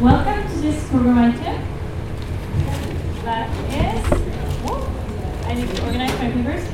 [0.00, 1.56] Welcome to this program item.
[3.24, 4.04] That is,
[4.68, 4.92] oh,
[5.46, 6.64] I need to organize my papers.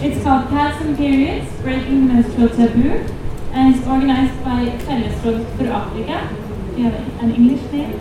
[0.02, 3.04] it's called Pads and Periods, Breaking Menstrual Taboo,
[3.52, 6.34] and it's organized by Fellesråd for Africa.
[6.74, 8.00] Do you have an English name?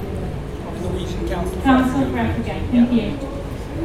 [0.82, 1.62] Norwegian Council.
[1.62, 3.20] Council for Africa, thank you.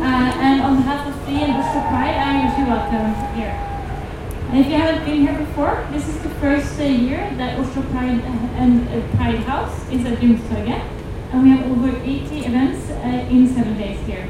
[0.00, 3.66] Uh, and on behalf of the Oslo Pride, I wish you welcome here.
[4.48, 7.82] And if you haven't been here before, this is the first uh, year that Oslo
[7.90, 8.20] Pride
[8.56, 10.82] and Pride House is at Youngstorget.
[11.32, 14.28] And we have over 80 events uh, in seven days here.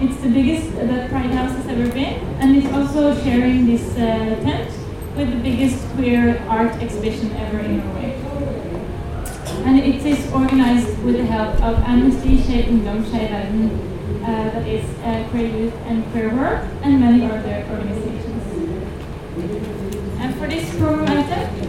[0.00, 4.38] It's the biggest that Pride House has ever been, and it's also sharing this uh,
[4.44, 4.70] tent
[5.16, 8.12] with the biggest queer art exhibition ever in Norway.
[9.64, 14.68] And it is organized with the help of Amnesty, Skeiv Ungdom, Skeiv Verden, uh, that
[14.68, 18.42] is uh, Queer Youth and Queer Work, and many other organizations.
[20.20, 21.16] And for this program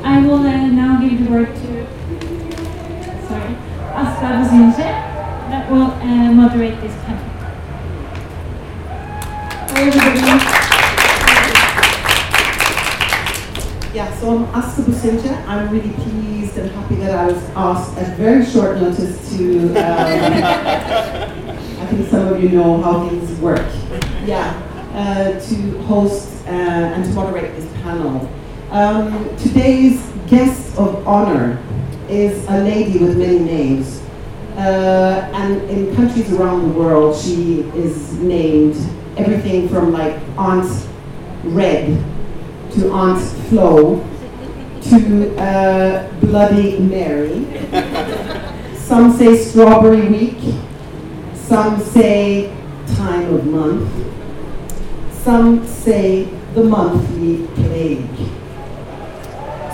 [0.07, 1.88] I will uh, now give the word to
[3.27, 3.55] sorry,
[4.41, 4.88] Busingye,
[5.52, 7.25] that will uh, moderate this panel.
[13.94, 14.45] Yeah, so I'm
[14.86, 15.45] Busingye.
[15.45, 19.67] I'm really pleased and happy that I was asked at very short notice to.
[19.71, 19.75] Um,
[21.81, 23.67] I think some of you know how things work.
[24.25, 24.55] Yeah,
[24.94, 28.36] uh, to host uh, and to moderate this panel.
[28.70, 31.58] Um, today's guest of honor
[32.10, 34.02] is a lady with many names.
[34.58, 38.76] Uh, and in countries around the world, she is named
[39.16, 40.70] everything from like Aunt
[41.45, 42.04] Red
[42.73, 44.06] to Aunt Flo
[44.82, 47.45] to uh, Bloody Mary.
[48.76, 50.56] Some say Strawberry Week.
[51.36, 52.54] Some say
[52.98, 53.90] Time of Month.
[55.23, 58.10] Some say the monthly plague.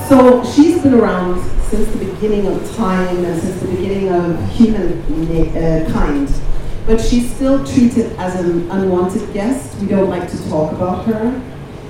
[0.09, 6.27] So she's been around since the beginning of time and since the beginning of humankind.
[6.27, 6.39] Uh,
[6.85, 9.79] but she's still treated as an unwanted guest.
[9.79, 11.41] We don't like to talk about her.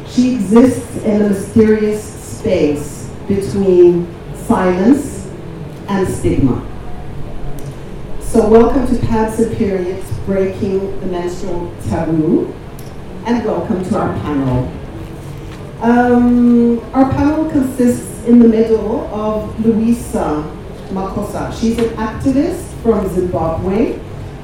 [0.07, 2.03] She exists in a mysterious
[2.37, 5.31] space between silence
[5.87, 6.63] and stigma.
[8.21, 12.53] So, welcome to Pads and Periods Breaking the Menstrual Taboo,
[13.25, 14.71] and welcome to our panel.
[15.83, 20.49] Um, our panel consists in the middle of Luwisa
[20.91, 21.51] Makosa.
[21.59, 23.99] She's an activist from Zimbabwe,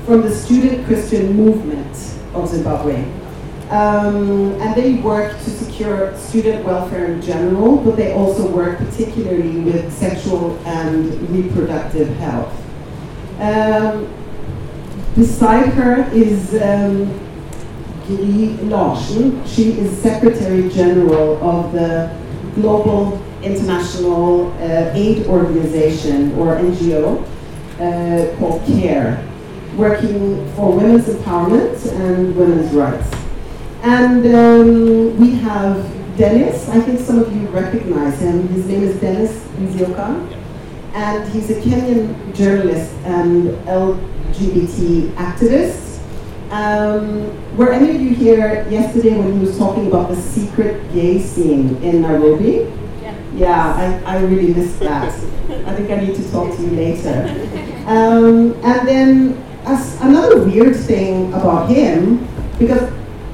[0.05, 1.95] from the Student Christian Movement
[2.33, 3.05] of Zimbabwe.
[3.69, 9.61] Um, and they work to secure student welfare in general, but they also work particularly
[9.61, 12.53] with sexual and reproductive health.
[13.39, 14.13] Um,
[15.15, 17.28] beside her is um,
[18.09, 19.45] Gry Larsen.
[19.45, 22.09] She is Secretary General of the
[22.55, 27.21] Global International uh, Aid Organization, or NGO,
[27.79, 29.23] uh, called CARE,
[29.77, 33.13] working for women's empowerment and women's rights.
[33.83, 36.67] And um, we have Denis.
[36.69, 38.47] I think some of you recognize him.
[38.47, 40.35] His name is Denis Nzioka.
[40.93, 45.88] And he's a Kenyan journalist and LGBT activist.
[46.51, 51.19] Um, were any of you here yesterday when he was talking about the secret gay
[51.19, 52.71] scene in Nairobi?
[53.01, 53.15] Yeah.
[53.35, 55.13] Yeah, I, I really missed that.
[55.13, 57.25] I think I need to talk to you later.
[57.85, 62.27] Um, and then as another weird thing about him,
[62.57, 62.91] because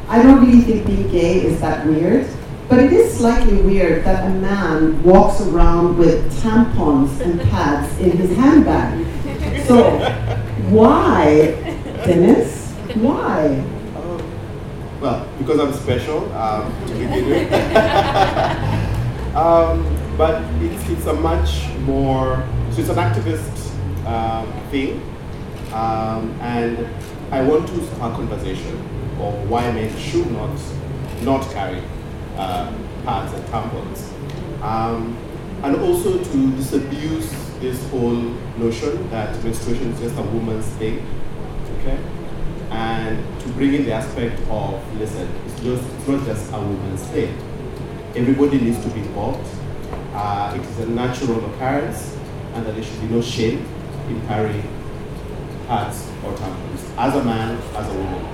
[0.09, 2.27] I don't really think being gay is that weird,
[2.67, 8.11] but it is slightly weird that a man walks around with tampons and pads in
[8.17, 9.05] his handbag.
[9.65, 9.99] So,
[10.69, 11.53] why,
[12.05, 12.64] Denis?
[12.95, 13.63] Why?
[15.01, 17.53] Well, because I'm special um, to begin with.
[19.35, 19.85] um,
[20.17, 22.41] but it's, it's a much more,
[22.71, 23.75] so it's an activist
[24.07, 25.01] um, thing.
[25.73, 26.87] Um, and
[27.31, 28.75] I want to start a conversation
[29.19, 30.57] of why men should not
[31.23, 31.81] not carry
[32.37, 32.73] uh,
[33.03, 34.11] pads and tampons.
[34.61, 35.17] Um,
[35.63, 37.29] and also to disabuse
[37.59, 38.21] this whole
[38.57, 41.05] notion that menstruation is just a woman's thing.
[41.79, 41.99] Okay?
[42.75, 47.03] And to bring in the aspect of listen, it's, just, it's not just a woman's
[47.07, 47.33] thing.
[48.15, 49.47] Everybody needs to be involved.
[50.13, 52.17] Uh, it is a natural occurrence,
[52.53, 53.65] and that there should be no shame
[54.09, 54.67] in carrying
[55.67, 58.25] pads or tampons as a man, as a woman.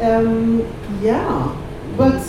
[0.00, 1.56] Um, yeah,
[1.96, 2.22] but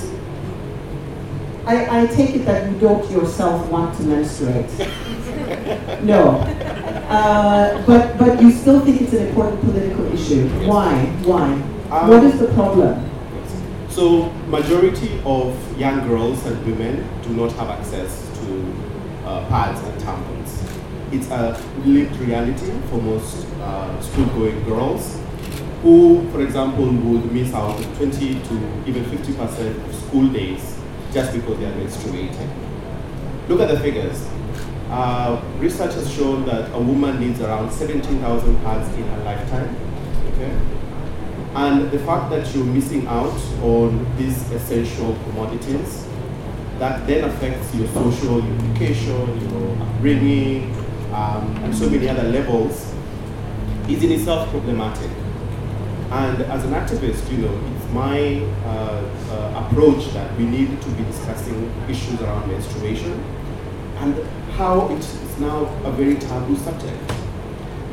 [1.66, 4.70] I, I take it that you don't yourself want to menstruate.
[6.04, 6.44] no.
[7.08, 10.48] Uh, but, but you still think it's an important political issue.
[10.68, 11.06] Why?
[11.24, 11.54] Why?
[11.90, 13.04] Um, what is the problem?
[13.90, 18.74] So, majority of young girls and women do not have access to
[19.26, 20.78] uh, pads and tampons.
[21.12, 25.18] it's a lived reality for most uh, school-going girls
[25.82, 28.54] who, for example, would miss out on 20 to
[28.86, 30.78] even 50% of school days
[31.14, 32.50] just because they are menstruating.
[33.48, 34.28] Look at the figures.
[34.90, 39.76] Uh, research has shown that a woman needs around 17,000 pads in her lifetime.
[40.34, 40.58] Okay?
[41.56, 46.08] And the fact that you're missing out on these essential commodities,
[46.80, 50.74] that then affects your social, your education, your upbringing,
[51.14, 52.94] um, and so many other levels,
[53.90, 55.12] is in itself problematic.
[56.12, 60.90] And as an activist, you know, it's my uh, uh, approach that we need to
[60.92, 63.22] be discussing issues around menstruation
[64.00, 64.16] and
[64.52, 67.12] how it is now a very taboo subject.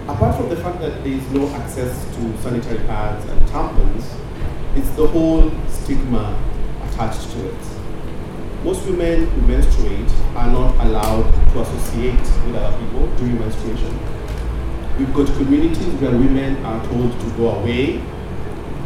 [0.07, 4.05] Apart from the fact that there is no access to sanitary pads and tampons,
[4.77, 6.39] it's the whole stigma
[6.89, 7.65] attached to it.
[8.65, 13.99] Most women who menstruate are not allowed to associate with other people during menstruation.
[14.99, 18.01] We've got communities where women are told to go away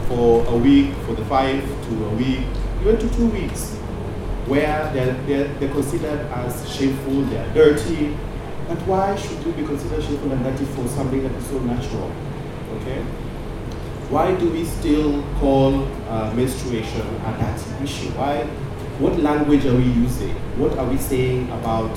[0.09, 2.47] for a week, for the five to a week,
[2.81, 3.78] even to two weeks,
[4.49, 8.17] where they're, they're, they're considered as shameful, they're dirty.
[8.67, 12.13] But why should you be considered shameful and dirty for something that is so natural?
[12.81, 13.03] Okay?
[14.11, 18.11] Why do we still call uh, menstruation a dirty issue?
[18.13, 18.45] Why?
[18.99, 20.35] What language are we using?
[20.59, 21.97] What are we saying about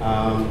[0.00, 0.48] um,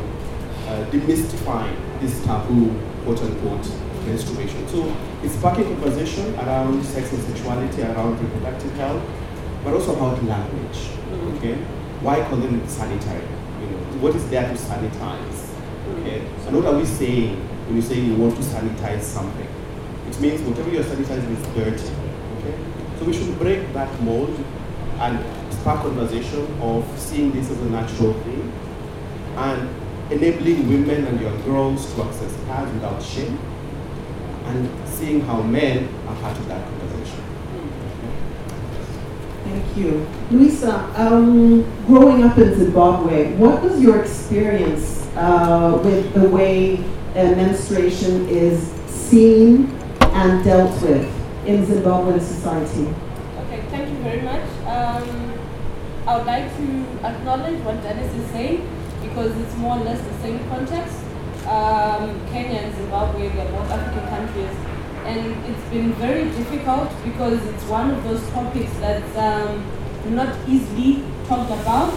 [0.68, 2.70] uh, demystifying this taboo,
[3.04, 3.66] quote unquote,
[4.06, 4.68] menstruation?
[4.68, 4.94] So
[5.24, 9.02] it's sparking conversation around sex and sexuality, around reproductive health,
[9.64, 10.78] but also about language.
[10.78, 11.38] Mm-hmm.
[11.38, 11.56] Okay,
[12.02, 13.28] why call them sanitary?
[13.62, 15.50] You know, what is there to sanitize?
[16.00, 16.48] Okay, mm-hmm.
[16.48, 17.36] and what are we saying
[17.68, 19.48] when you say you want to sanitize something?
[20.08, 21.94] It means whatever you're sanitizing is dirty.
[22.40, 22.58] Okay,
[22.98, 24.38] so we should break that mold
[25.00, 25.20] and
[25.54, 28.52] spark conversation of seeing this as a natural thing
[29.36, 29.70] and
[30.12, 33.38] enabling women and young girls to access pads without shame
[34.46, 36.79] and seeing how men are part of that.
[39.50, 40.06] Thank you.
[40.30, 46.78] Luwisa, um, growing up in Zimbabwe, what was your experience uh, with the way
[47.16, 49.72] uh, menstruation is seen
[50.14, 51.04] and dealt with
[51.48, 52.94] in Zimbabwean society?
[53.40, 54.46] Okay, thank you very much.
[54.68, 55.34] Um,
[56.06, 58.70] I would like to acknowledge what Denis is saying
[59.02, 60.96] because it's more or less the same context.
[61.48, 64.54] Um, Kenya and Zimbabwe, they're both African countries,
[65.06, 69.66] and it's been very difficult because it's one of those topics that's um,
[70.16, 71.94] not easily talked about.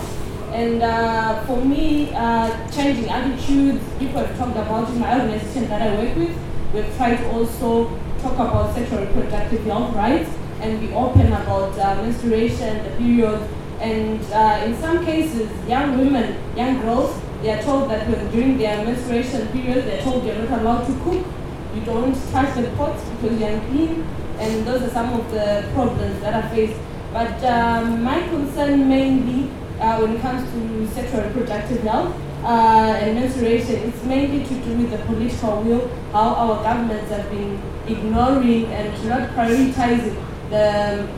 [0.53, 5.81] And uh, for me, uh, changing attitudes, people have talked about in my organization that
[5.81, 6.37] I work with.
[6.75, 12.03] We've tried to also talk about sexual reproductive health rights and be open about uh,
[12.03, 13.49] menstruation, the period,
[13.81, 18.57] and uh, in some cases, young women, young girls, they are told that when during
[18.57, 21.27] their menstruation period, they're told they're not allowed to cook,
[21.75, 24.07] you don't touch the pots because you're unclean,
[24.39, 26.79] and those are some of the problems that are faced.
[27.13, 32.15] But um, my concern mainly uh, when it comes to sexual reproductive health
[32.45, 37.29] uh, and menstruation, it's mainly to do with the political will, how our governments have
[37.31, 40.15] been ignoring and not prioritizing
[40.51, 41.09] the,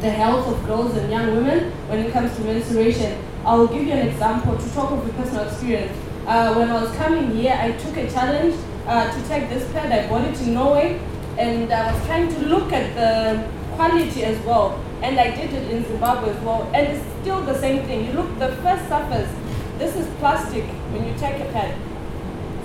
[0.00, 3.22] the health of girls and young women when it comes to menstruation.
[3.44, 5.96] I'll give you an example to talk of a personal experience.
[6.26, 8.54] Uh, when I was coming here, I took a challenge
[8.88, 9.92] uh, to take this pad.
[9.92, 11.00] I bought it in Norway,
[11.36, 14.82] and I was trying to look at the quality as well.
[15.02, 18.06] And I did it in Zimbabwe as well, and it's still the same thing.
[18.06, 19.30] You look, the first surface,
[19.78, 21.76] this is plastic when you take a pad.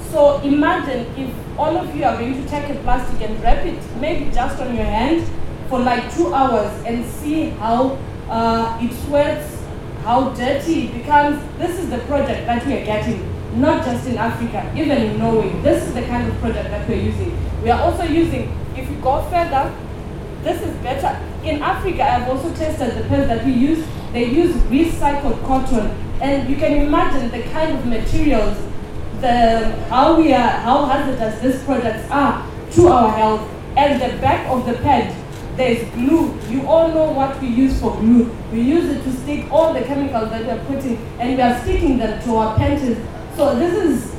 [0.09, 3.79] So imagine if all of you are going to take a plastic and wrap it,
[3.99, 5.27] maybe just on your hand,
[5.69, 7.97] for like two hours and see how
[8.29, 9.61] uh, it sweats,
[10.03, 11.41] how dirty it becomes.
[11.57, 13.21] This is the project that we are getting,
[13.59, 15.49] not just in Africa, even in Norway.
[15.61, 17.37] This is the kind of product that we're using.
[17.61, 19.73] We are also using, if you go further,
[20.43, 21.19] this is better.
[21.43, 23.85] In Africa, I've also tested the pens that we use.
[24.11, 25.87] They use recycled cotton,
[26.21, 28.57] and you can imagine the kind of materials,
[29.21, 33.49] the how we are, how hazardous these products are to our health.
[33.75, 35.15] And the back of the pad,
[35.55, 36.37] there's glue.
[36.49, 38.35] You all know what we use for glue.
[38.51, 41.97] We use it to stick all the chemicals that we're putting, and we are sticking
[41.97, 42.97] them to our panties.
[43.35, 44.13] So this is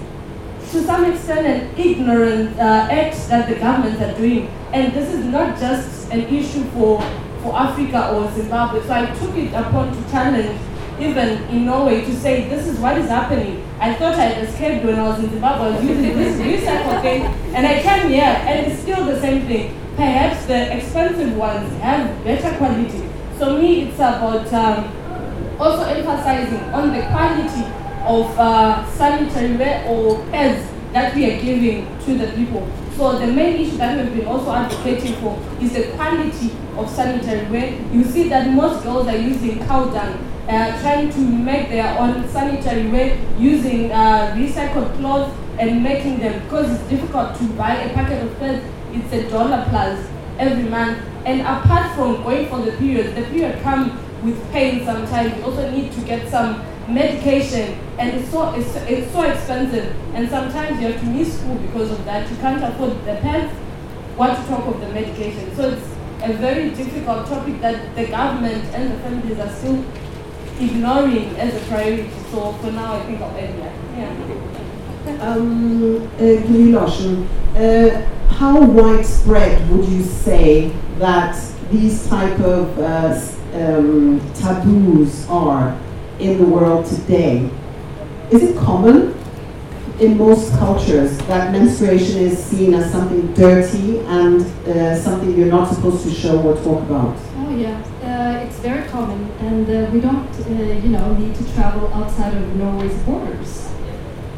[0.72, 4.48] to some extent an ignorant uh, act that the governments are doing.
[4.72, 7.00] And this is not just an issue for,
[7.42, 8.82] for Africa or Zimbabwe.
[8.82, 10.58] So I took it upon to challenge
[10.98, 13.62] even in Norway to say this is what is happening.
[13.78, 15.66] I thought I had escaped when I was in Zimbabwe.
[15.66, 17.22] I was using this recycle thing
[17.54, 19.80] and I came here and it's still the same thing.
[19.94, 23.08] Perhaps the expensive ones have better quality.
[23.38, 30.24] So me it's about um, also emphasizing on the quality of uh, sanitary wear or
[30.26, 32.68] pads that we are giving to the people.
[32.96, 37.50] So the main issue that we've been also advocating for is the quality of sanitary
[37.50, 37.80] wear.
[37.92, 40.14] You see that most girls are using cow dung,
[40.48, 46.42] uh, trying to make their own sanitary wear using uh, recycled clothes and making them
[46.44, 48.64] because it's difficult to buy a packet of pads.
[48.92, 50.06] It's a dollar plus
[50.38, 50.98] every month.
[51.24, 53.92] And apart from going for the period, the period comes
[54.22, 55.36] with pain sometimes.
[55.36, 59.94] You also need to get some medication and it's so it's, it's so expensive.
[60.14, 62.30] And sometimes you have to miss school because of that.
[62.30, 63.52] You can't afford the pens
[64.16, 65.54] what to talk of the medication.
[65.56, 65.86] So it's
[66.22, 69.84] a very difficult topic that the government and the families are still
[70.60, 72.10] ignoring as a priority.
[72.30, 73.74] So for now i think i'll end there.
[73.96, 74.54] Yeah.
[75.20, 81.36] Um, uh, uh, how widespread would you say that
[81.70, 83.20] these type of uh,
[83.54, 85.78] um, taboos are
[86.18, 87.48] in the world today?
[88.30, 89.14] Is it common
[90.00, 95.72] in most cultures that menstruation is seen as something dirty and uh, something you're not
[95.72, 97.16] supposed to show or talk about?
[97.36, 100.50] Oh yeah, uh, it's very common, and uh, we don't, uh,
[100.82, 103.68] you know, need to travel outside of Norway's borders,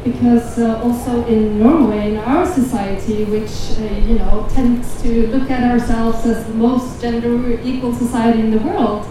[0.03, 5.49] because uh, also in Norway, in our society, which uh, you know tends to look
[5.49, 9.07] at ourselves as the most gender equal society in the world,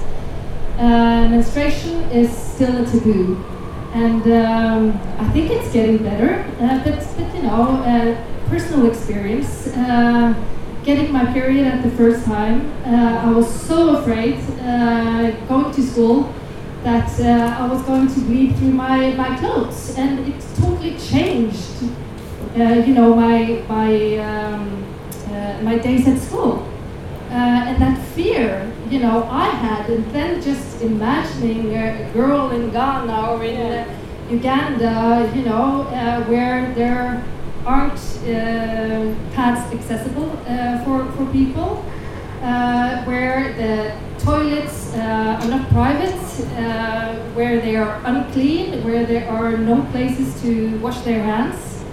[0.79, 3.43] uh, menstruation is still a taboo,
[3.95, 6.45] and um, I think it's getting better.
[6.61, 9.69] Uh, but, but you know, uh, personal experience.
[9.69, 10.35] Uh,
[10.85, 15.83] getting my period at the first time, uh, I was so afraid uh, going to
[15.83, 16.33] school
[16.85, 21.83] that I was going to bleed through my, my clothes, and it totally changed.
[22.55, 24.85] You know my my um,
[25.63, 26.67] my days at school,
[27.31, 27.96] and that
[28.91, 33.99] you know, I had, and then just imagining a girl in Ghana or in uh,
[34.31, 37.25] Uganda, you know, uh, where there
[37.65, 41.85] aren't uh, pads accessible uh, for, for people,
[42.43, 46.15] uh, where the toilets uh, are not private,
[46.57, 51.85] uh, where they are unclean, where there are no places to wash their hands.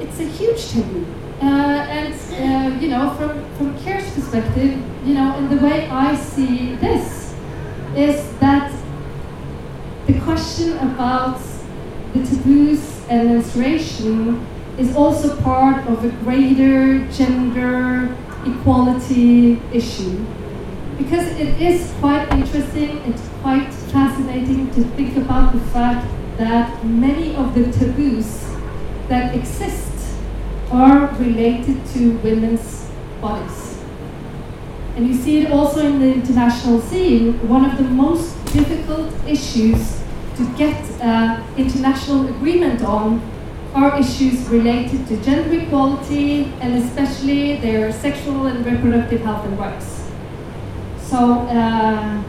[0.00, 1.06] It's a huge taboo.
[1.40, 6.16] Uh, and, uh, you know, from, from CARE's perspective, you know, and the way I
[6.16, 7.32] see this
[7.94, 8.72] is that
[10.06, 11.40] the question about
[12.12, 14.44] the taboos and menstruation
[14.76, 20.24] is also part of a greater gender equality issue.
[20.98, 26.04] Because it is quite interesting, it's quite fascinating to think about the fact
[26.38, 28.44] that many of the taboos
[29.08, 30.16] that exist
[30.72, 33.75] are related to women's bodies.
[34.96, 37.34] And you see it also in the international scene.
[37.48, 40.02] One of the most difficult issues
[40.36, 43.20] to get uh, international agreement on
[43.74, 50.08] are issues related to gender equality and especially their sexual and reproductive health and rights.
[51.02, 52.22] So uh,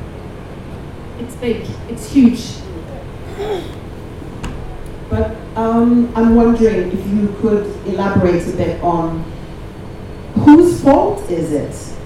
[1.19, 2.57] it's big, it's huge.
[5.09, 9.24] But um, I'm wondering if you could elaborate a bit on
[10.43, 11.97] whose fault is it?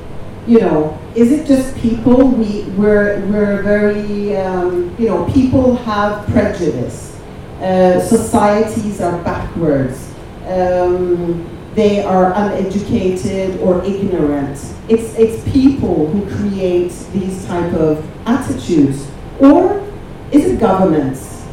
[0.47, 2.29] You know, is it just people?
[2.29, 7.19] We we're we're very um, you know people have prejudice.
[7.59, 10.11] Uh, societies are backwards.
[10.47, 14.57] Um, they are uneducated or ignorant.
[14.89, 19.07] It's it's people who create these type of attitudes,
[19.39, 19.87] or
[20.31, 21.45] is it governments?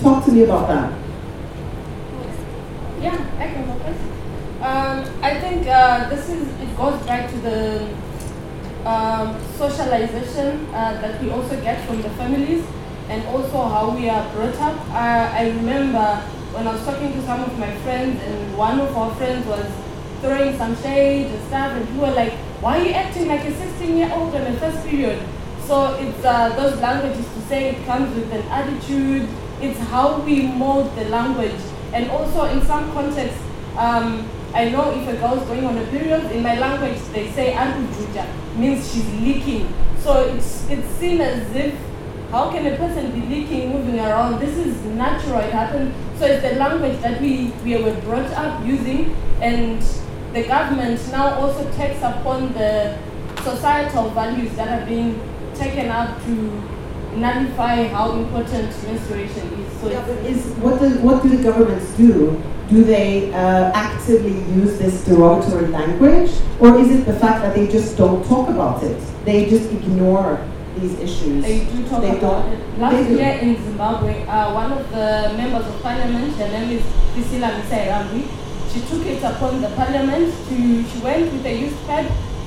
[0.00, 0.92] Talk to me about that.
[3.00, 3.76] Yeah, I can go.
[4.66, 7.88] Um, I think uh, this is goes back to the
[8.84, 12.64] um, socialization uh, that we also get from the families
[13.08, 14.78] and also how we are brought up.
[14.90, 16.16] Uh, I remember
[16.52, 19.66] when I was talking to some of my friends and one of our friends was
[20.20, 23.54] throwing some shade and stuff and we were like, why are you acting like a
[23.54, 25.22] 16 year old in the first period?
[25.66, 29.28] So it's uh, those languages to say it comes with an attitude.
[29.60, 31.60] It's how we mold the language.
[31.92, 33.42] And also in some contexts,
[33.76, 37.30] um, I know if a girl is going on a period, in my language they
[37.32, 39.68] say Juja means she's leaking.
[39.98, 41.74] So it's it's seen as if
[42.30, 44.40] how can a person be leaking, moving around?
[44.40, 45.94] This is natural, it happens.
[46.18, 49.82] So it's the language that we, we were brought up using and
[50.32, 52.98] the government now also takes upon the
[53.42, 55.20] societal values that are being
[55.54, 56.32] taken up to
[57.14, 59.80] nullify how important menstruation is.
[59.80, 60.02] So Yeah,
[60.60, 62.42] what, do, what do the governments do?
[62.68, 66.30] Do they uh, actively use this derogatory language?
[66.58, 69.00] Or is it the fact that they just don't talk about it?
[69.24, 70.40] They just ignore
[70.78, 71.42] these issues.
[71.44, 72.78] They do talk They about don't- it.
[72.78, 76.82] Last year in Zimbabwe, uh, one of the members of parliament, her name is
[77.14, 78.22] Priscilla Misihairabwi,
[78.72, 82.04] she took it upon the parliament to, she went with a youth pad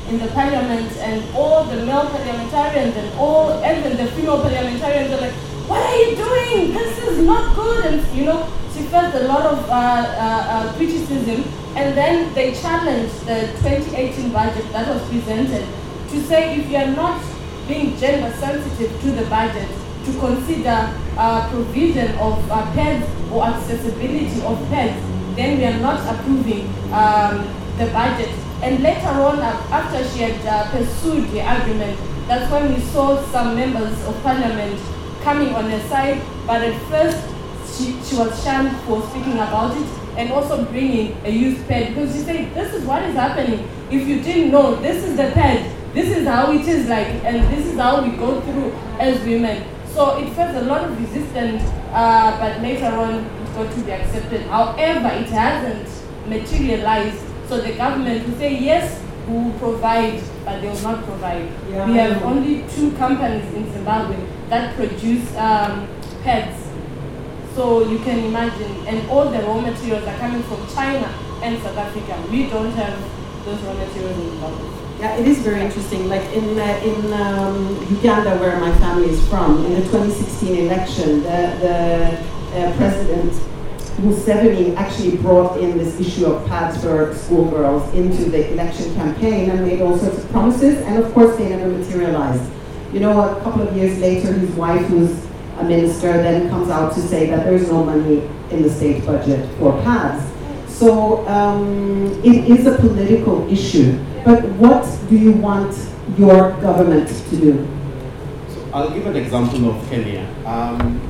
[0.09, 5.21] in the parliament and all the male parliamentarians and all, even the female parliamentarians are
[5.21, 5.33] like,
[5.69, 6.73] what are you doing?
[6.73, 7.85] This is not good.
[7.85, 11.43] And, you know, she felt a lot of uh, uh, uh, criticism.
[11.75, 15.67] And then they challenged the 2018 budget that was presented
[16.09, 17.23] to say if you are not
[17.67, 19.69] being gender sensitive to the budget,
[20.05, 24.99] to consider uh, provision of uh, or accessibility of pads,
[25.35, 27.45] then we are not approving um,
[27.77, 28.33] the budget.
[28.63, 33.21] And later on, uh, after she had uh, pursued the argument, that's when we saw
[33.31, 34.79] some members of parliament
[35.21, 36.21] coming on her side.
[36.45, 37.17] But at first,
[37.77, 42.13] she, she was shunned for speaking about it and also bringing a youth pad because
[42.13, 43.67] she said, This is what is happening.
[43.89, 45.75] If you didn't know, this is the pad.
[45.93, 49.63] This is how it is like, and this is how we go through as women.
[49.93, 53.91] So it felt a lot of resistance, uh, but later on it got to be
[53.91, 54.41] accepted.
[54.41, 55.89] However, it hasn't
[56.29, 57.19] materialized.
[57.47, 61.49] So the government will say, yes, we will provide, but they will not provide.
[61.69, 64.15] Yeah, we have only two companies in Zimbabwe
[64.49, 65.87] that produce um,
[66.23, 66.65] pads.
[67.55, 71.07] So you can imagine, and all the raw materials are coming from China
[71.43, 72.21] and South Africa.
[72.31, 74.69] We don't have those raw materials in Zimbabwe.
[74.99, 76.09] Yeah, it is very interesting.
[76.09, 81.23] Like in uh, in um, Uganda, where my family is from, in the 2016 election,
[81.23, 83.33] the the uh, president
[84.01, 89.65] Museveni actually brought in this issue of pads for schoolgirls into the election campaign and
[89.65, 92.51] made all sorts of promises, and of course they never materialized.
[92.93, 95.25] You know, a couple of years later, his wife, who's
[95.59, 99.47] a minister, then comes out to say that there's no money in the state budget
[99.57, 100.25] for pads.
[100.67, 103.99] So um, it is a political issue.
[104.25, 105.75] But what do you want
[106.17, 107.67] your government to do?
[108.47, 110.25] So I'll give an example of Kenya.
[110.45, 111.01] Um,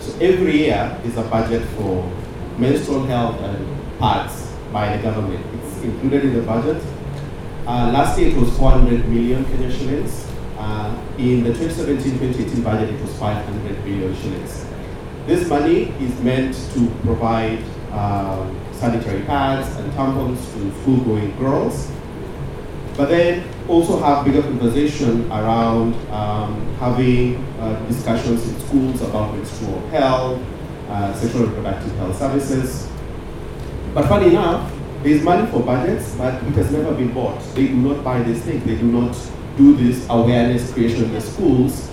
[0.00, 2.10] so every year is a budget for
[2.58, 5.44] menstrual health and pads by the government.
[5.54, 6.82] It's included in the budget.
[7.66, 10.26] Uh, last year it was 400 million Kenya shillings.
[10.58, 14.66] Uh, in the 2017-2018 budget it was 500 billion shillings.
[15.26, 21.90] This money is meant to provide uh, sanitary pads and tampons to school-going girls
[22.98, 29.78] but then also have bigger conversation around um, having uh, discussions in schools about menstrual
[29.90, 30.42] health,
[30.88, 32.90] uh, sexual reproductive health services.
[33.94, 34.72] But funny enough,
[35.04, 37.40] there is money for budgets, but it has never been bought.
[37.54, 38.64] They do not buy these things.
[38.64, 39.14] They do not
[39.58, 41.90] do this awareness creation in the schools.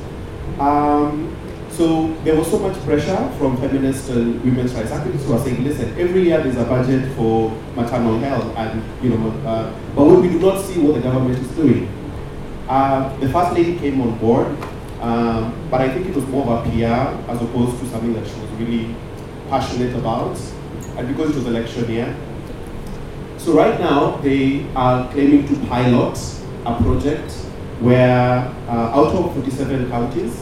[0.60, 1.36] Um,
[1.70, 5.62] so there was so much pressure from feminist and women's rights activists who are saying,
[5.66, 10.30] listen, every year there's a budget for maternal health, and you know, uh, but we
[10.30, 11.90] do not see what the government is doing.
[12.70, 14.48] Uh, the first lady came on board,
[15.02, 18.26] um, but I think it was more of a PR as opposed to something that
[18.26, 18.96] she was really
[19.50, 20.40] passionate about,
[20.98, 22.16] and because it was election year.
[23.38, 26.18] So right now they are claiming to pilot
[26.66, 27.45] a project
[27.80, 30.34] where uh, out of 47 counties,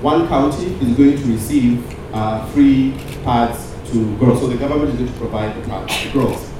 [0.00, 2.92] one county is going to receive uh, free
[3.24, 4.40] pads to girls.
[4.40, 6.50] So the government is going to provide the pads to girls.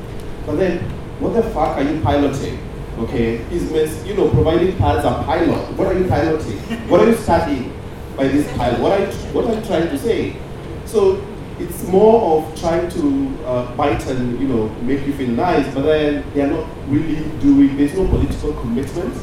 [0.47, 0.79] But then,
[1.21, 2.59] what the fuck are you piloting?
[2.99, 5.77] Okay, is miss, you know, providing pads a pilot.
[5.77, 6.59] What are you piloting?
[6.89, 7.73] What are you studying
[8.17, 8.81] by this pilot?
[8.81, 10.37] What are you, what are you trying to say?
[10.85, 11.25] So
[11.59, 15.83] it's more of trying to uh, bite and you know make you feel nice, but
[15.83, 17.77] then they are not really doing.
[17.77, 19.15] There's no political commitment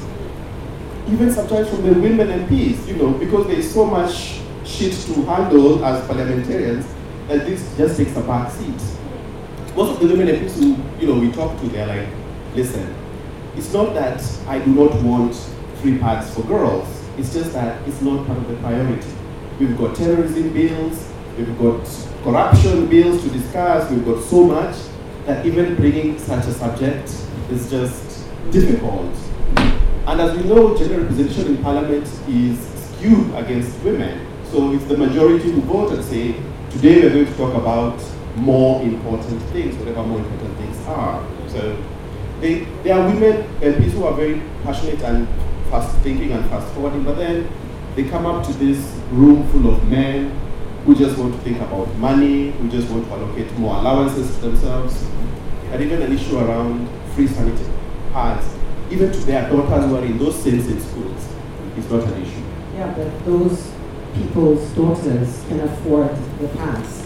[1.11, 5.13] even sometimes from the women MPs, you know, because there is so much shit to
[5.23, 6.85] handle as parliamentarians
[7.27, 8.81] that this just takes a back seat.
[9.75, 12.07] Most of the women MPs who, you know, we talk to, they're like,
[12.55, 12.93] listen,
[13.55, 15.35] it's not that I do not want
[15.81, 19.09] free pads for girls, it's just that it's not part of the priority.
[19.59, 21.85] We've got terrorism bills, we've got
[22.23, 24.75] corruption bills to discuss, we've got so much
[25.25, 27.09] that even bringing such a subject
[27.49, 29.13] is just difficult.
[30.09, 34.25] And as we know, gender representation in parliament is skewed against women.
[34.45, 36.31] So it's the majority who vote and say,
[36.71, 38.03] today we're going to talk about
[38.35, 41.23] more important things, whatever more important things are.
[41.49, 41.77] So
[42.41, 45.27] they, there are women MPs who are very passionate and
[45.69, 47.47] fast thinking and fast forwarding, but then
[47.95, 48.79] they come up to this
[49.11, 50.31] room full of men
[50.85, 54.41] who just want to think about money, who just want to allocate more allowances to
[54.41, 55.05] themselves,
[55.71, 57.69] and even an issue around free sanitary
[58.11, 58.58] pads
[58.91, 61.27] even to their daughters who are in those same schools.
[61.77, 62.43] It's not an issue.
[62.75, 63.71] Yeah, but those
[64.15, 67.05] people's daughters can afford the pads.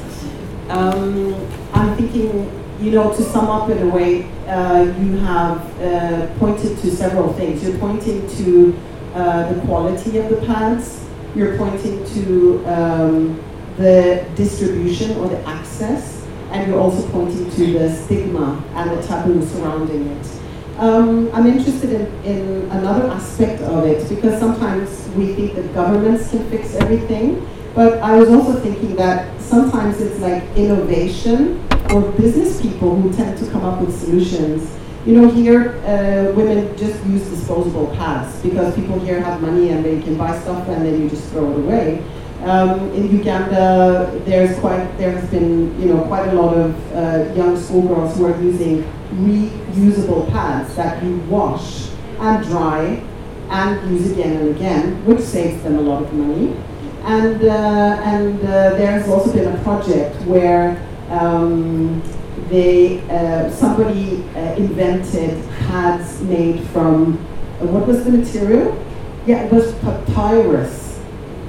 [0.70, 1.36] Um,
[1.74, 6.78] I'm thinking, you know, to sum up in a way, uh, you have uh, pointed
[6.80, 7.64] to several things.
[7.64, 8.80] You're pointing to
[9.14, 11.06] uh, the quality of the pads.
[11.36, 13.44] You're pointing to um,
[13.78, 19.46] the distribution or the access, and you're also pointing to the stigma and the taboo
[19.46, 20.43] surrounding it.
[20.78, 26.32] Um, I'm interested in, in another aspect of it because sometimes we think that governments
[26.32, 32.60] can fix everything, but I was also thinking that sometimes it's like innovation or business
[32.60, 34.76] people who tend to come up with solutions.
[35.06, 39.86] You know, here uh, women just use disposable pads because people here have money and
[39.86, 42.04] they can buy stuff and then you just throw it away.
[42.44, 47.32] Um, in Uganda, there's quite there has been you know quite a lot of uh,
[47.36, 48.84] young schoolgirls who are using
[49.16, 53.04] reusable pads that you wash and dry
[53.50, 56.56] and use again and again, which saves them a lot of money.
[57.04, 62.02] And uh, and uh, there's also been a project where um,
[62.50, 67.18] they uh, somebody uh, invented pads made from
[67.60, 68.78] uh, what was the material?
[69.26, 70.84] Yeah, it was papyrus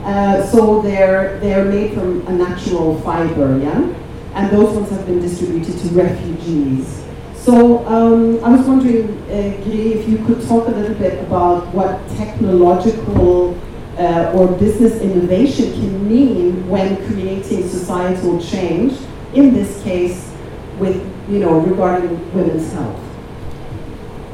[0.04, 3.80] uh, so they're, they're made from a natural fiber, yeah?
[4.34, 7.03] And those ones have been distributed to refugees.
[7.44, 11.66] So um, I was wondering, uh, Gry, if you could talk a little bit about
[11.74, 13.60] what technological
[13.98, 18.98] uh, or business innovation can mean when creating societal change,
[19.34, 20.32] in this case,
[20.78, 20.96] with,
[21.28, 22.98] you know, regarding women's health.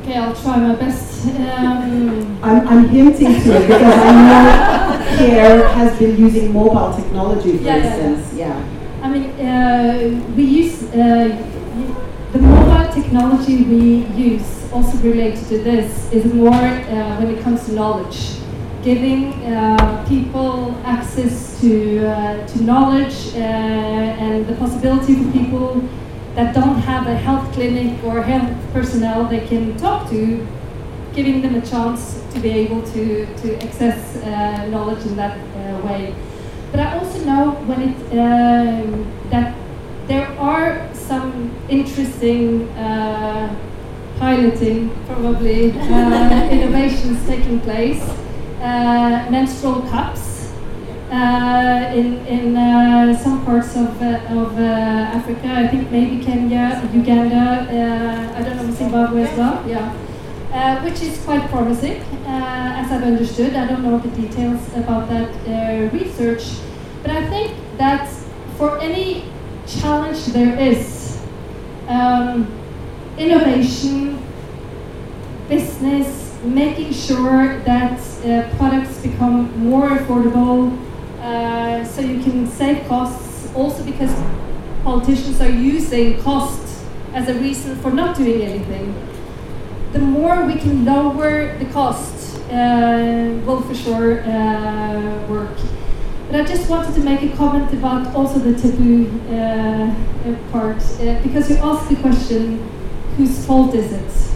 [0.02, 1.26] Okay, I'll try my best.
[1.26, 7.58] Um, I'm, I'm hinting to it because I know CARE has been using mobile technology,
[7.58, 8.38] for Yeah, yeah, instance.
[8.38, 8.68] Yeah.
[9.02, 11.56] I mean, uh, we use uh,
[13.10, 18.36] technology we use, also related to this, is more uh, when it comes to knowledge,
[18.84, 25.82] giving uh, people access to uh, to knowledge uh, and the possibility for people
[26.36, 30.46] that don't have a health clinic or health personnel they can talk to,
[31.12, 35.84] giving them a chance to be able to to access uh, knowledge in that uh,
[35.84, 36.14] way.
[36.70, 39.59] But I also know when it um, that
[40.10, 43.46] there are some interesting uh,
[44.18, 48.02] piloting, probably uh, innovations taking place.
[48.60, 50.52] Uh, menstrual cups
[51.12, 55.48] uh, in in uh, some parts of uh, of uh, Africa.
[55.62, 57.46] I think maybe Kenya, Uganda.
[57.70, 59.62] Uh, I don't know Zimbabwe as well.
[59.66, 59.94] Yeah.
[60.52, 63.54] Uh, which is quite promising, uh, as I've understood.
[63.54, 66.42] I don't know the details about that uh, research,
[67.02, 68.08] but I think that
[68.58, 69.30] for any
[69.78, 71.20] challenge there is,
[71.88, 72.46] um,
[73.18, 74.18] innovation,
[75.48, 80.76] business, making sure that uh, products become more affordable,
[81.20, 83.52] uh, so you can save costs.
[83.54, 84.14] Also because
[84.84, 88.94] politicians are using cost as a reason for not doing anything
[89.92, 95.56] the more we can lower the cost uh, will for sure uh, work.
[96.30, 100.80] But I just wanted to make a comment about also the taboo uh, uh, part,
[100.80, 102.58] uh, because you asked the question,
[103.16, 104.32] whose fault is it?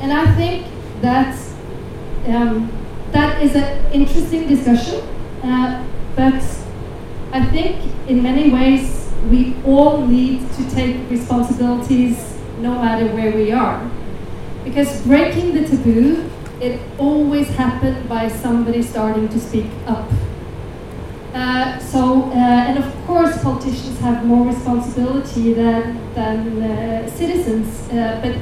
[0.00, 0.68] And I think
[1.00, 1.36] that
[2.28, 2.70] um,
[3.10, 5.00] that is an interesting discussion,
[5.42, 6.40] uh, but
[7.32, 12.16] I think in many ways we all need to take responsibilities
[12.60, 13.90] no matter where we are.
[14.62, 20.08] Because breaking the taboo, it always happened by somebody starting to speak up.
[21.34, 27.88] Uh, so, uh, and of course, politicians have more responsibility than, than uh, citizens.
[27.90, 28.34] Uh, but,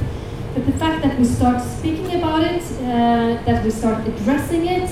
[0.55, 4.91] but the fact that we start speaking about it, uh, that we start addressing it,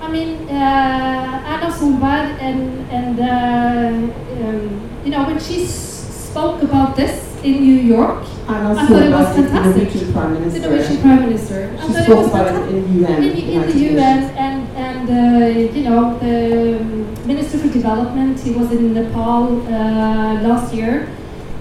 [0.00, 5.93] I mean, uh, Anna Solberg and, and um, you know, when she s-
[6.34, 9.86] spoke about this in New York, And I thought it was about the fantastic.
[9.86, 10.68] Norwegian Prime the Minister.
[10.68, 11.60] Norwegian Prime Minister.
[11.78, 12.74] I She it spoke was about fantastic.
[12.74, 13.22] it in UN.
[13.22, 16.36] In, in United the UN and and uh, you know the
[16.80, 20.94] um, Minister for Development, he was in Nepal uh, last year,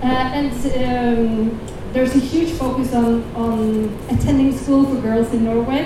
[0.02, 0.52] uh, and
[0.90, 1.60] um,
[1.94, 3.60] there's a huge focus on on
[4.10, 5.84] attending school for girls in Norway.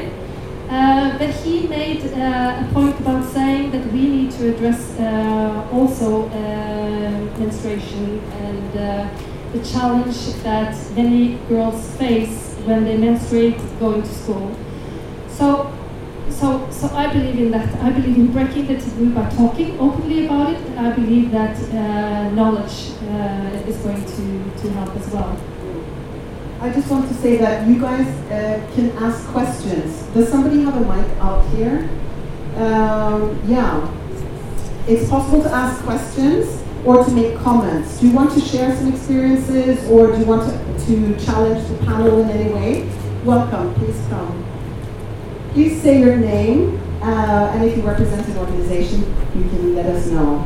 [0.70, 5.66] Uh, but he made uh, a point about saying that we need to address uh,
[5.72, 9.10] also uh, menstruation and uh,
[9.54, 14.54] the challenge that many girls face when they menstruate going to school.
[15.30, 15.74] So,
[16.30, 17.74] so, so I believe in that.
[17.82, 22.30] I believe in breaking the taboo by talking openly about it, I believe that uh,
[22.32, 22.92] knowledge
[23.70, 25.57] is going to, to help as well.
[26.60, 30.02] I just want to say that you guys uh, can ask questions.
[30.14, 31.88] Does somebody have a mic out here?
[32.56, 33.94] Um, yeah.
[34.88, 38.00] It's possible to ask questions or to make comments.
[38.00, 41.78] Do you want to share some experiences or do you want to, to challenge the
[41.86, 42.90] panel in any way?
[43.24, 44.44] Welcome, please come.
[45.54, 49.02] please say your name, uh, and if you represent an organization,
[49.36, 50.46] you can let us know.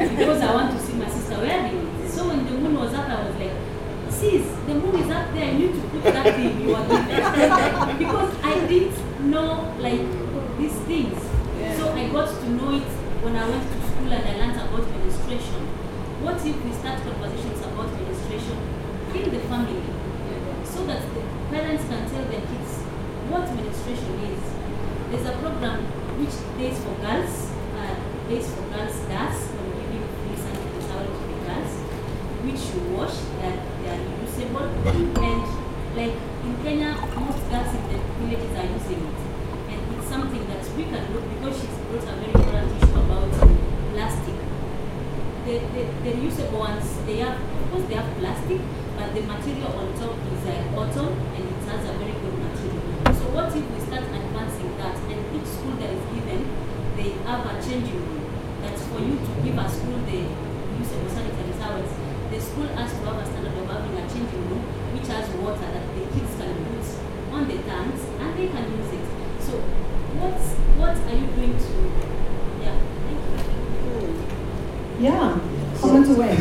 [75.01, 75.39] Yeah,
[75.79, 76.37] comment away.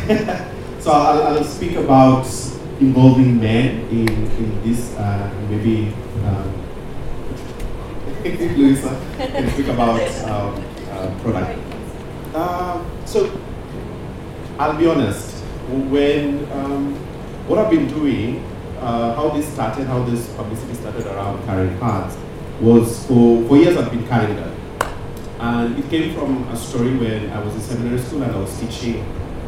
[0.80, 2.26] So I'll, I'll speak about
[2.80, 5.92] involving men in, in this, uh, maybe
[6.24, 6.50] um,
[8.24, 11.60] Luwisa can speak about um, uh, product.
[12.34, 13.30] Uh, so
[14.58, 15.42] I'll be honest,
[15.90, 16.94] when um,
[17.46, 18.42] what I've been doing,
[18.78, 22.16] uh, how this started, how this publicity started around carrying pads,
[22.62, 24.56] was for, for years I've been carrying them.
[25.40, 28.60] And it came from a story when I was in seminary school and I was
[28.60, 29.02] teaching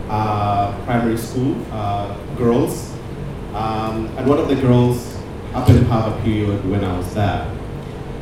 [0.09, 2.91] uh, primary school uh, girls.
[3.53, 5.15] Um, and one of the girls
[5.53, 7.47] happened to have a period when I was there.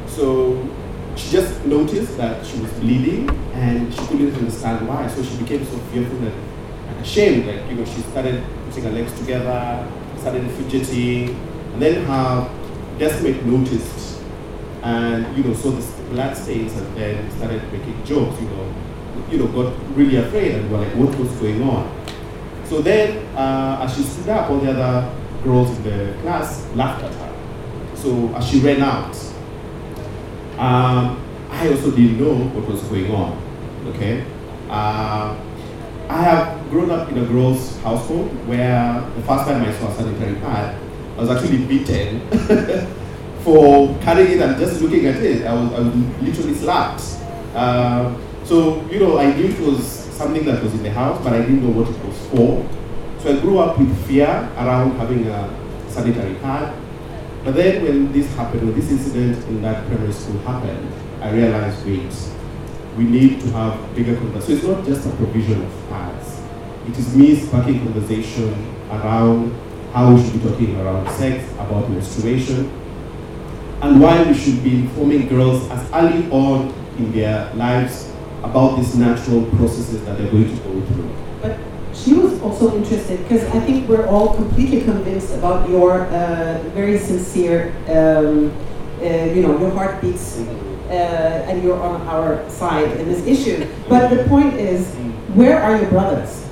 [0.09, 0.69] So
[1.15, 5.07] she just noticed that she was bleeding and she couldn't understand why.
[5.07, 7.47] So she became so fearful and, ashamed.
[7.47, 11.37] Like, you know, she started putting her legs together, started fidgeting,
[11.73, 12.51] and then her
[12.99, 14.20] deskmate noticed
[14.83, 18.75] and you know, so the blood stains and then started making jokes, you know,
[19.31, 21.95] you know, got really afraid and were like, what was going on?
[22.65, 25.15] So then, uh, as she stood up, all the other
[25.45, 27.97] girls in the class laughed at her.
[27.97, 29.15] So as she ran out,
[30.59, 33.43] um, I also didn't know what was going on.
[33.89, 34.25] Okay,
[34.69, 35.37] uh,
[36.09, 39.95] I have grown up in a girls' household where the first time I saw a
[39.95, 40.81] sanitary pad,
[41.17, 42.21] I was actually beaten
[43.43, 45.47] for carrying it and just looking at it.
[45.47, 47.03] I was, I was literally slapped.
[47.55, 51.33] Uh, so, you know, I knew it was something that was in the house, but
[51.33, 52.69] I didn't know what it was for.
[53.23, 54.27] So I grew up with fear
[54.57, 56.75] around having a sanitary pad.
[57.45, 61.87] But then when this happened, when this incident in that primary school happened, I realized,
[61.87, 62.13] wait,
[62.97, 64.63] we need to have bigger conversations.
[64.63, 66.41] So it's not just a provision of pads.
[66.89, 68.53] It is me sparking conversation
[68.91, 69.55] around
[69.93, 72.71] how we should be talking around sex, about menstruation,
[73.83, 78.11] and why we should be informing girls as early on in their lives
[78.43, 81.11] about these natural processes that they're going to go through.
[81.43, 81.59] But
[81.95, 86.99] she was also interested because I think we're all completely convinced about your uh, very
[86.99, 88.53] sincere, um,
[89.01, 93.67] uh, you know, your heart beats uh, and you're on our side in this issue.
[93.89, 94.95] But the point is,
[95.35, 96.45] where are your brothers?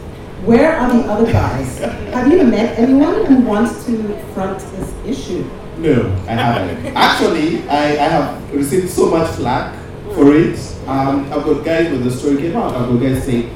[0.44, 1.78] Where are the other guys?
[1.78, 5.48] Have you met anyone who wants to front this issue?
[5.78, 6.96] No, I haven't.
[6.96, 9.76] Actually, I, I have received so much flack
[10.12, 10.58] for it.
[10.88, 13.54] Um, I've got guys when the story came out, I've got guys saying,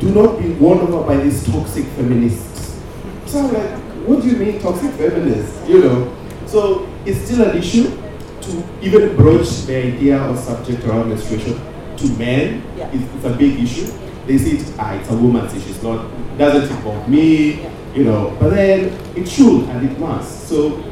[0.00, 2.80] do not be won over by these toxic feminists.
[3.26, 3.78] So I'm like,
[4.08, 5.68] what do you mean toxic feminists?
[5.68, 6.16] You know?
[6.46, 7.96] So it's still an issue
[8.40, 11.54] to even broach the idea or subject around menstruation
[11.98, 12.64] to men.
[12.76, 12.90] Yeah.
[12.92, 13.86] It's, it's a big issue.
[14.26, 15.70] They say it, ah, it's a woman's issue.
[15.70, 17.72] It's not, doesn't involve me, yeah.
[17.94, 18.36] you know.
[18.40, 20.48] But then it should and it must.
[20.48, 20.82] So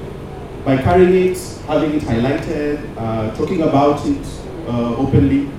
[0.64, 4.27] by carrying it, having it highlighted, uh, talking about it
[4.66, 5.51] uh, openly.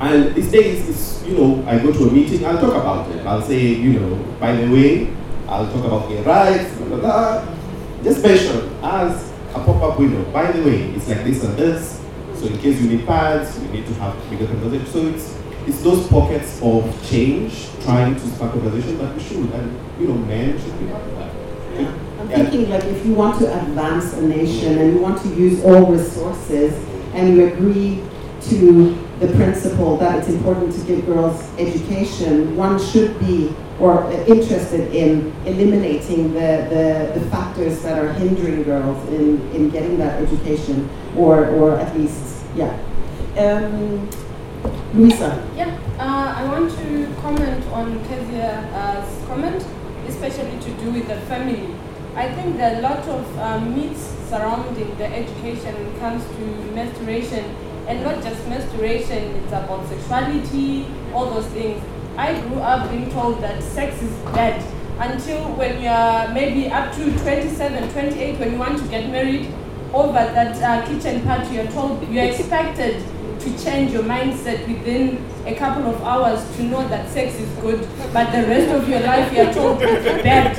[0.00, 3.26] And these days, it's, you know, I go to a meeting, I'll talk about it.
[3.26, 5.12] I'll say, you know, by the way,
[5.46, 7.56] I'll talk about gay rights, blah, blah, blah.
[8.02, 10.24] Just mention as a pop-up window.
[10.32, 12.00] By the way, it's like this and this.
[12.34, 14.86] So in case you need pads, you need to have bigger conversation.
[14.86, 20.00] So it's it's those pockets of change trying to spark conversation that we should, and
[20.00, 20.86] you know, men should be
[22.30, 25.86] thinking like if you want to advance a nation and you want to use all
[25.86, 26.72] resources
[27.14, 28.02] and you agree
[28.42, 34.10] to the principle that it's important to give girls education, one should be or uh,
[34.26, 40.22] interested in eliminating the, the, the factors that are hindering girls in, in getting that
[40.22, 42.78] education or, or at least, yeah.
[43.38, 44.08] Um,
[44.94, 49.64] Luwisa, Yeah, uh, I want to comment on Kezia's comment,
[50.08, 51.74] especially to do with the family.
[52.16, 56.24] I think there are a lot of um, myths surrounding the education when it comes
[56.24, 57.44] to menstruation,
[57.86, 61.82] and not just menstruation, it's about sexuality, all those things.
[62.16, 64.60] I grew up being told that sex is bad
[64.98, 69.52] until when you're maybe up to 27, 28, when you want to get married,
[69.92, 73.02] over that uh, kitchen party, you're told you're expected
[73.40, 77.80] to change your mindset within a couple of hours to know that sex is good,
[78.12, 80.56] but the rest of your life you're told bad.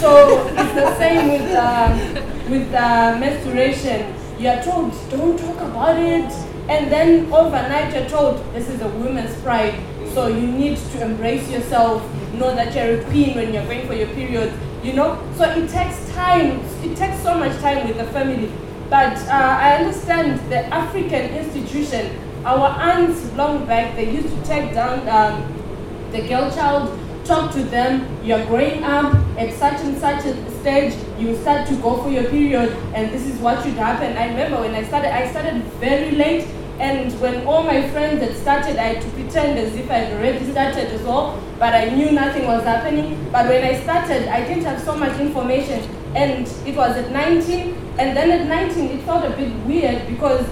[0.00, 4.14] So it's the same with um, with uh, menstruation.
[4.38, 6.32] You're told don't talk about it,
[6.68, 9.78] and then overnight you're told this is a woman's pride.
[10.14, 12.02] So you need to embrace yourself.
[12.34, 14.52] Know that you're a queen when you're going for your period.
[14.82, 15.22] You know.
[15.36, 16.60] So it takes time.
[16.82, 18.50] It takes so much time with the family.
[18.92, 24.74] But uh, I understand the African institution, our aunts long back, they used to take
[24.74, 30.26] down um, the girl child, talk to them, you're growing up at such and such
[30.26, 34.14] a stage, you start to go for your period, and this is what should happen.
[34.14, 36.46] I remember when I started, I started very late,
[36.78, 40.12] and when all my friends had started, I had to pretend as if I had
[40.12, 43.26] already started as well, but I knew nothing was happening.
[43.32, 45.80] But when I started, I didn't have so much information,
[46.14, 50.46] and it was at 19, and then at 19, it felt a bit weird because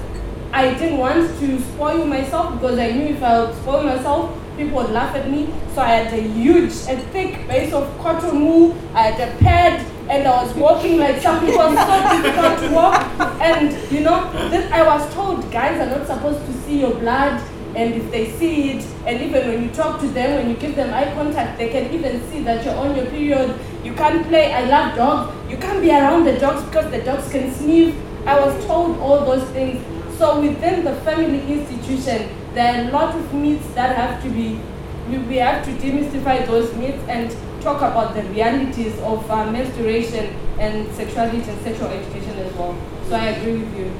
[0.53, 4.76] I didn't want to spoil myself because I knew if I would spoil myself, people
[4.79, 5.48] would laugh at me.
[5.74, 8.76] So I had a huge, a thick base of cotton wool.
[8.94, 11.61] I had a pad, and I was walking like some people.
[11.81, 13.40] So difficult to walk.
[13.40, 17.40] And you know, this, I was told guys are not supposed to see your blood.
[17.76, 20.74] And if they see it, and even when you talk to them, when you give
[20.74, 23.55] them eye contact, they can even see that you're on your period.
[23.84, 24.52] You can't play.
[24.52, 25.50] I love dogs.
[25.50, 27.94] You can't be around the dogs because the dogs can sniff.
[28.26, 29.82] I was told all those things.
[30.18, 34.60] So within the family institution, there are a lot of myths that have to be,
[35.08, 40.34] we, we have to demystify those myths and talk about the realities of uh, menstruation
[40.58, 42.76] and sexuality and sexual education as well.
[43.08, 43.92] So I agree with you.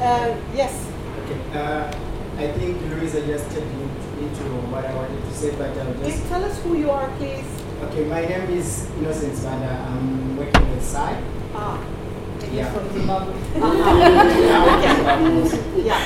[0.00, 0.90] uh, yes.
[1.24, 1.92] Okay, uh,
[2.36, 6.16] I think Luwisa just tapped in- into what I wanted to say, but I'll Please
[6.18, 6.28] just.
[6.28, 7.46] tell us who you are, please.
[7.84, 9.70] Okay, my name is Innocent Banda.
[9.88, 11.20] I'm working with SAI.
[11.54, 11.78] Ah,
[12.52, 12.70] Yeah.
[12.72, 13.34] From Zimbabwe.
[15.84, 15.98] yeah.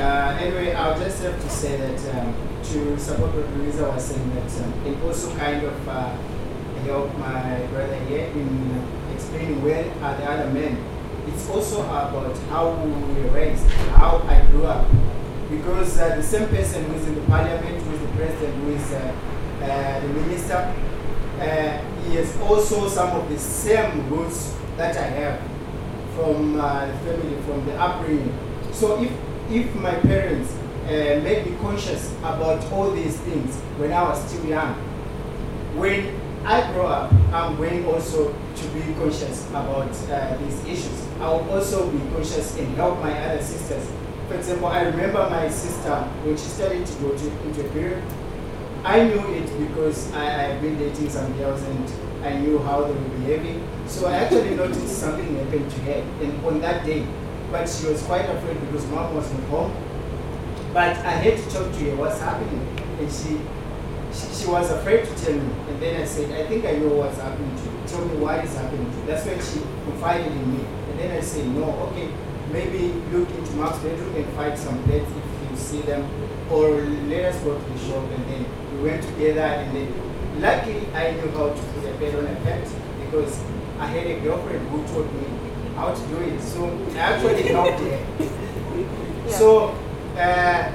[0.00, 2.34] Uh, anyway, I'll just have to say that um,
[2.70, 6.14] to support what Luwisa was saying, that um, it also kind of uh,
[6.84, 10.78] helped my brother here in explaining where are the other men.
[11.28, 13.66] It's also about how we were raised,
[13.98, 14.86] how I grew up.
[15.50, 18.70] Because uh, the same person who is in the parliament, who is the president, who
[18.72, 19.12] is uh,
[19.62, 20.74] uh, the minister,
[21.40, 25.40] he has also some of the same roots that I have
[26.14, 28.36] from uh, the family, from the upbringing.
[28.72, 29.10] So if
[29.50, 30.52] if my parents
[30.84, 34.74] uh, made me conscious about all these things when I was still young,
[35.76, 36.14] when
[36.44, 41.06] I grow up, I'm going also to be conscious about uh, these issues.
[41.20, 43.86] I will also be conscious and help my other sisters.
[44.28, 48.02] For example, I remember my sister when she started to go to, into a period.
[48.84, 53.08] I knew it because I've been dating some girls and I knew how they were
[53.18, 53.66] behaving.
[53.86, 57.06] So I actually noticed something happened to her and on that day.
[57.50, 59.74] But she was quite afraid because mom was not home
[60.72, 62.64] But I had to talk to her what's happening.
[63.00, 63.40] And she,
[64.14, 65.52] she, she was afraid to tell me.
[65.68, 67.86] And then I said, I think I know what's happening to you.
[67.86, 69.06] Tell me why it's happening to you.
[69.06, 70.64] That's when she confided in me.
[70.90, 72.08] And then I said, no, okay,
[72.52, 76.08] maybe look into Mark's bedroom and find some beds if you see them.
[76.50, 76.70] Or
[77.10, 78.04] let us go to the shop.
[78.10, 78.46] And then
[78.80, 79.40] we went together.
[79.40, 82.68] And then luckily I knew how to put a bed on a bed
[83.04, 83.40] because
[83.78, 85.26] I had a girlfriend who told me
[85.76, 86.40] how to do it.
[86.40, 89.30] So I actually helped her.
[89.30, 89.68] So
[90.16, 90.72] uh,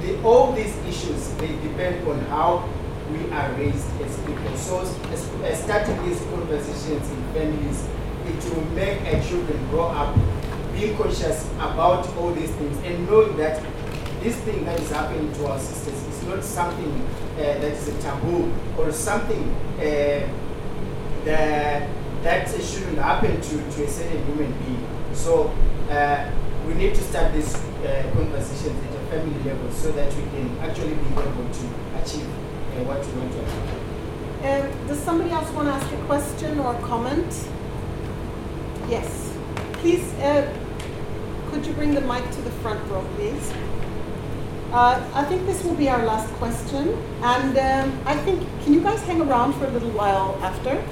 [0.00, 2.68] the, all these issues they depend on how
[3.10, 4.56] we are raised as people.
[4.56, 7.88] So as, as starting these conversations in families,
[8.26, 10.14] it will make our children grow up
[10.74, 13.60] being conscious about all these things and knowing that
[14.20, 17.06] this thing that is happening to our sisters is not something
[17.36, 20.28] uh, that is a taboo or something uh,
[21.24, 21.88] that
[22.22, 24.86] that shouldn't happen to, to a certain human being.
[25.12, 25.54] So
[25.88, 26.30] uh,
[26.66, 30.58] we need to start these uh, conversations at a family level so that we can
[30.58, 31.66] actually be able to
[32.02, 33.88] achieve uh, what we want to achieve.
[34.38, 37.48] Um, does somebody else want to ask a question or comment?
[38.88, 39.32] Yes.
[39.74, 40.52] Please, uh,
[41.50, 43.52] could you bring the mic to the front row, please?
[44.72, 46.94] Uh, I think this will be our last question.
[47.22, 50.82] And um, I think, can you guys hang around for a little while after?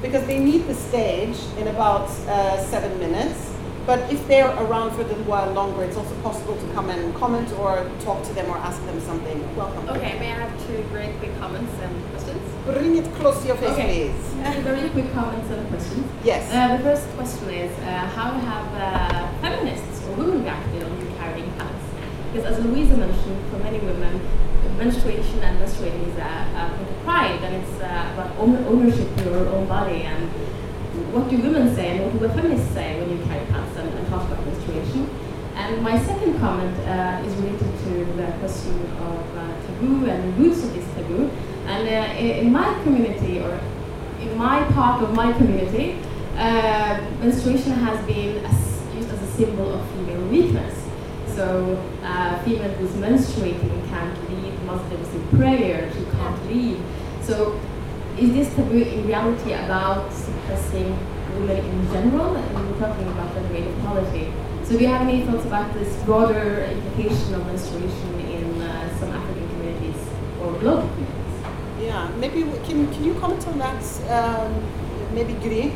[0.00, 3.52] Because they need the stage in about uh, seven minutes.
[3.84, 7.14] But if they're around for a little while longer, it's also possible to come and
[7.14, 9.36] comment or talk to them or ask them something.
[9.56, 9.88] Welcome.
[9.88, 12.40] Okay, may I have two very quick comments and questions?
[12.64, 14.12] Bring it close to your face, Okay.
[14.12, 14.54] please.
[14.54, 16.06] Two very quick comments and questions.
[16.22, 16.48] Yes.
[16.52, 21.06] Uh, the first question is uh, how have uh, feminists or women reacted on you
[21.18, 21.84] carrying pants?
[22.32, 24.20] Because as Luwisa mentioned, for many women,
[24.78, 29.26] menstruation and menstruating is a, a point of pride and it's uh, about ownership of
[29.26, 30.02] your own body.
[30.02, 30.30] And
[31.12, 33.88] what do women say and what do the feminists say when you carry pants and,
[33.88, 35.08] and talk about menstruation?
[35.54, 40.42] And my second comment uh, is related to the question of uh, taboo and the
[40.42, 41.30] roots of this taboo.
[41.66, 43.60] And uh, in, my community, or
[44.20, 45.98] in my part of my community,
[46.36, 50.89] uh, menstruation has been as, used as a symbol of female weakness.
[51.40, 56.76] So, uh, female who's menstruating can't lead Muslims in prayer, she can't lead.
[57.22, 57.58] So,
[58.18, 60.90] is this taboo in reality about suppressing
[61.32, 62.36] women in general?
[62.36, 64.30] And we're talking about the generative equality.
[64.64, 69.08] So, do you have any thoughts about this broader implication of menstruation in uh, some
[69.08, 69.96] African communities
[70.42, 71.36] or global communities?
[71.80, 73.82] Yeah, maybe we can, can you comment on that?
[74.10, 74.62] Um,
[75.14, 75.74] maybe Gry?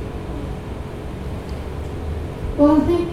[2.59, 3.11] Well, I think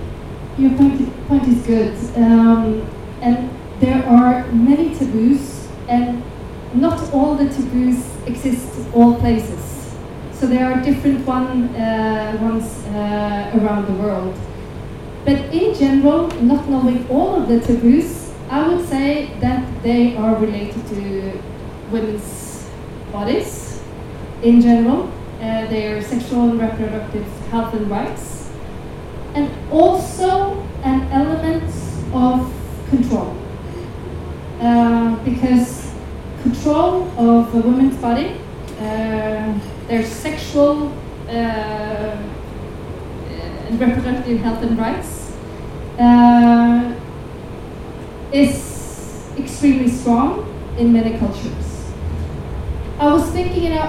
[0.57, 1.95] your point, point is good.
[2.17, 2.85] Um,
[3.21, 6.21] and there are many taboos, and
[6.73, 9.95] not all the taboos exist all places.
[10.33, 14.35] So there are different one, uh, ones uh, around the world.
[15.23, 20.35] But in general, not knowing all of the taboos, I would say that they are
[20.35, 21.41] related to
[21.91, 22.69] women's
[23.13, 23.81] bodies
[24.43, 25.09] in general,
[25.39, 28.49] uh, their sexual and reproductive health and rights,
[29.33, 31.63] and also an element
[32.13, 32.51] of
[32.89, 33.37] control.
[34.59, 35.93] Uh, because
[36.43, 37.07] control
[37.53, 38.39] of a woman's body,
[38.79, 40.87] uh, their sexual
[41.27, 41.31] uh,
[43.67, 45.33] and reproductive health and rights,
[45.99, 46.93] uh,
[48.31, 50.47] is extremely strong
[50.77, 51.91] in many cultures.
[52.99, 53.81] I was thinking, you know,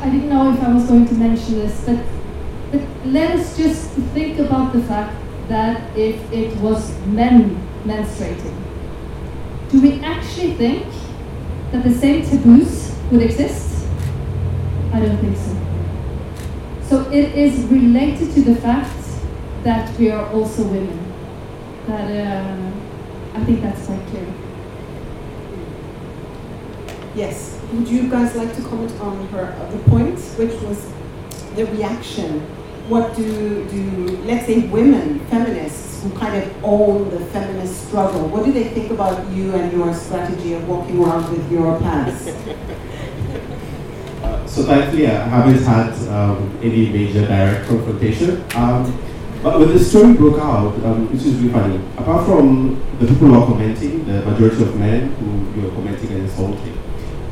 [0.00, 1.98] I didn't know if I was going to mention this, but
[2.70, 5.14] but let us just think about the fact
[5.48, 8.56] that if it was men menstruating,
[9.68, 10.86] do we actually think
[11.72, 13.86] that the same taboos would exist?
[14.92, 15.52] I don't think so.
[16.88, 18.98] So it is related to the fact
[19.64, 20.98] that we are also women.
[21.86, 24.26] That uh, I think that's quite clear.
[27.14, 27.58] Yes.
[27.72, 30.90] Would you guys like to comment on her uh, the point, which was
[31.54, 32.40] the reaction?
[32.88, 38.28] What do do let's say women feminists who kind of own the feminist struggle?
[38.28, 42.32] What do they think about you and your strategy of walking around with your pants?
[44.52, 48.44] So thankfully, I haven't had um, any major direct confrontation.
[48.54, 48.84] Um,
[49.42, 53.28] but when the story broke out, um, which is really funny, apart from the people
[53.28, 56.78] who are commenting, the majority of men who you are commenting and insulting,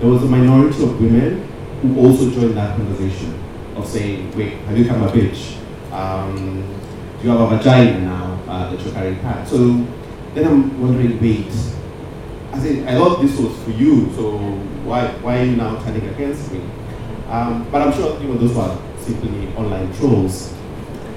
[0.00, 1.46] there was a minority of women
[1.82, 3.38] who also joined that conversation
[3.76, 5.60] of saying, wait, have you become a bitch?
[5.92, 6.64] Um,
[7.18, 9.20] do you have a vagina now uh, that you're carrying?
[9.44, 9.58] So
[10.32, 11.52] then I'm wondering, wait,
[12.50, 14.38] I said, I thought this was for you, so
[14.88, 16.62] why, why are you now turning against me?
[17.30, 20.52] Um, but I'm sure those were simply online trolls.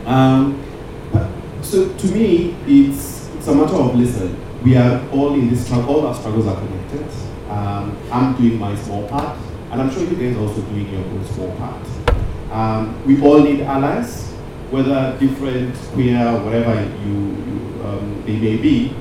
[0.06, 0.64] Um,
[1.12, 1.28] but,
[1.64, 5.96] so to me, it's, it's a matter of listen, we are all in this struggle,
[5.96, 7.06] all our struggles are connected.
[7.50, 9.38] Um, I'm doing my small part,
[9.72, 11.86] and I'm sure you guys are also doing your own small part.
[12.52, 14.32] Um, we all need allies,
[14.70, 18.96] whether different, queer, whatever you, you um, they may be,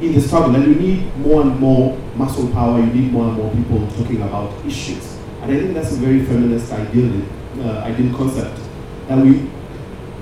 [0.00, 0.54] in the struggle.
[0.56, 4.22] And you need more and more muscle power, you need more and more people talking
[4.22, 5.13] about issues.
[5.44, 7.20] And I think that's a very feminist ideal,
[7.58, 8.58] uh, ideal concept.
[9.08, 9.50] That we,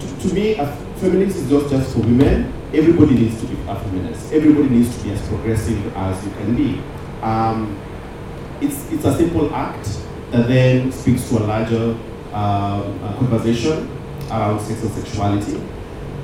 [0.00, 0.66] to, to me, a
[0.96, 2.52] feminist is not just for women.
[2.74, 4.32] Everybody needs to be a feminist.
[4.32, 6.82] Everybody needs to be as progressive as you can be.
[7.22, 7.80] Um,
[8.60, 9.86] it's, it's a simple act
[10.32, 11.96] that then speaks to a larger
[12.32, 13.88] um, conversation
[14.28, 15.56] around sex and sexuality.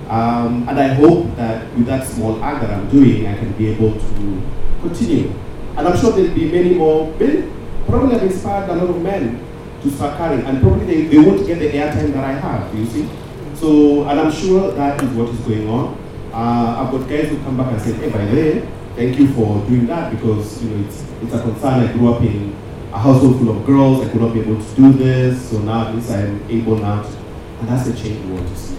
[0.09, 3.69] Um, and I hope that with that small act that I'm doing, I can be
[3.69, 4.43] able to
[4.81, 5.31] continue.
[5.77, 7.49] And I'm sure there'll be many more, many,
[7.89, 9.45] probably have inspired a lot of men
[9.83, 12.87] to start carrying, and probably they, they won't get the airtime that I have, you
[12.87, 13.09] see?
[13.55, 15.97] So, and I'm sure that is what is going on.
[16.33, 19.33] Uh, I've got guys who come back and say, hey, by the way, thank you
[19.33, 21.89] for doing that because, you know, it's, it's a concern.
[21.89, 22.55] I grew up in
[22.93, 25.89] a household full of girls, I could not be able to do this, so now
[25.89, 27.17] at least I'm able now to,
[27.61, 28.77] and that's the change we want to see.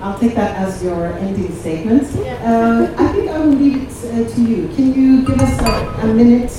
[0.00, 2.02] I'll take that as your ending statement.
[2.16, 4.68] Uh, I think I will leave it uh, to you.
[4.74, 6.50] Can you give us a, a minute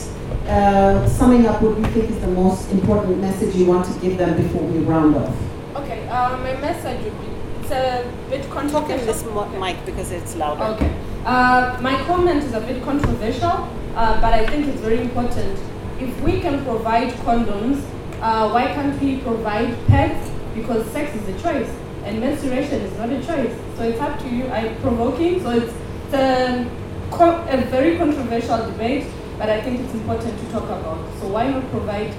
[0.48, 4.18] uh, summing up what you think is the most important message you want to give
[4.18, 5.36] them before we round off?
[5.76, 7.28] Okay, uh, my message would be
[7.62, 9.06] it's a bit Talk in controversial.
[9.06, 9.58] this mo- Okay.
[9.60, 10.64] mic because it's louder.
[10.76, 10.92] Okay.
[11.26, 15.58] Uh, my comment is a bit controversial, uh, but I think it's very important.
[16.00, 17.82] If we can provide condoms,
[18.22, 20.30] uh, why can't we provide pads?
[20.54, 21.70] Because sex is a choice,
[22.04, 23.54] and menstruation is not a choice.
[23.78, 24.48] So it's up to you.
[24.50, 25.74] I'm provoking, so it's,
[26.06, 26.70] it's a,
[27.12, 29.06] co- a very controversial debate,
[29.38, 31.00] but I think it's important to talk about.
[31.20, 32.14] So why not provide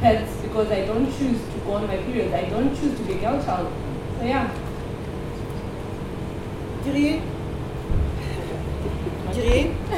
[0.00, 0.30] pads?
[0.42, 2.32] Because I don't choose to go on my period.
[2.32, 3.72] I don't choose to be a girl child.
[4.18, 4.50] So yeah.
[6.84, 7.22] Gry,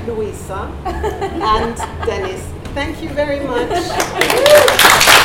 [0.06, 2.42] Luwisa, and Denis.
[2.74, 5.16] Thank you very much.